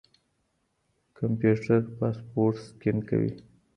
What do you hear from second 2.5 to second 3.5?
سکېن کوي.